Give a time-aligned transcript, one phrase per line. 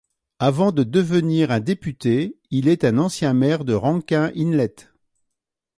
[0.39, 4.75] Avant devenir un député, il est un ancien maire de Rankin Inlet.